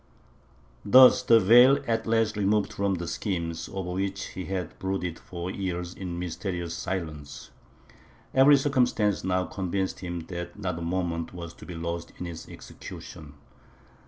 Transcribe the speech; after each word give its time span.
Thus 0.83 1.11
was 1.11 1.23
the 1.25 1.39
veil 1.39 1.77
at 1.87 2.07
last 2.07 2.35
removed 2.35 2.73
from 2.73 2.95
the 2.95 3.07
schemes, 3.07 3.69
over 3.71 3.91
which 3.91 4.29
he 4.29 4.45
had 4.45 4.79
brooded 4.79 5.19
for 5.19 5.51
years 5.51 5.93
in 5.93 6.17
mysterious 6.17 6.73
silence. 6.73 7.51
Every 8.33 8.57
circumstance 8.57 9.23
now 9.23 9.45
convinced 9.45 9.99
him 9.99 10.21
that 10.21 10.57
not 10.57 10.79
a 10.79 10.81
moment 10.81 11.35
was 11.35 11.53
to 11.53 11.67
be 11.67 11.75
lost 11.75 12.13
in 12.17 12.25
its 12.25 12.49
execution. 12.49 13.35